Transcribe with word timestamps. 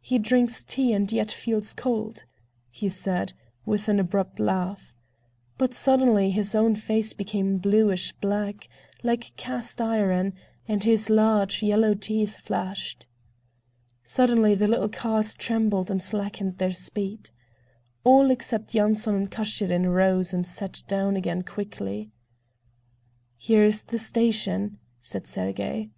He 0.00 0.20
drinks 0.20 0.62
tea, 0.62 0.92
and 0.92 1.10
yet 1.10 1.32
feels 1.32 1.72
cold," 1.72 2.22
he 2.70 2.88
said, 2.88 3.32
with 3.66 3.88
an 3.88 3.98
abrupt 3.98 4.38
laugh. 4.38 4.94
But 5.58 5.74
suddenly 5.74 6.30
his 6.30 6.54
own 6.54 6.76
face 6.76 7.12
became 7.12 7.58
bluish 7.58 8.12
black, 8.12 8.68
like 9.02 9.34
cast 9.36 9.80
iron, 9.80 10.34
and 10.68 10.84
his 10.84 11.10
large 11.10 11.64
yellow 11.64 11.94
teeth 11.94 12.36
flashed. 12.36 13.08
Suddenly 14.04 14.54
the 14.54 14.68
little 14.68 14.88
cars 14.88 15.34
trembled 15.34 15.90
and 15.90 16.00
slackened 16.00 16.58
their 16.58 16.70
speed. 16.70 17.30
All, 18.04 18.30
except 18.30 18.76
Yanson 18.76 19.16
and 19.16 19.30
Kashirin, 19.32 19.92
rose 19.92 20.32
and 20.32 20.46
sat 20.46 20.84
down 20.86 21.16
again 21.16 21.42
quickly. 21.42 22.12
"Here 23.36 23.64
is 23.64 23.82
the 23.82 23.98
station," 23.98 24.78
said 25.00 25.26
Sergey. 25.26 25.90